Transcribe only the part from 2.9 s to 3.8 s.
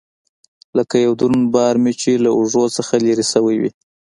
لرې سوى وي.